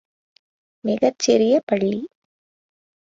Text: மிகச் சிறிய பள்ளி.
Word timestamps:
மிகச் 0.83 1.19
சிறிய 1.19 1.61
பள்ளி. 1.65 1.99